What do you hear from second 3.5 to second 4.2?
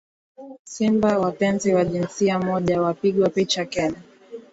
Kenya